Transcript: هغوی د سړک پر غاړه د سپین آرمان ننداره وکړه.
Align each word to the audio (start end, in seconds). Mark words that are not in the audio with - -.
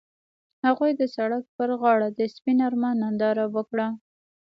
هغوی 0.65 0.91
د 0.97 1.01
سړک 1.15 1.43
پر 1.57 1.69
غاړه 1.81 2.09
د 2.19 2.21
سپین 2.35 2.57
آرمان 2.67 2.95
ننداره 3.03 3.45
وکړه. 3.55 3.87